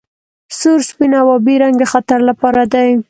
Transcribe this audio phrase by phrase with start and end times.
[0.59, 2.89] سور سپین او ابي رنګ د خطر لپاره دي.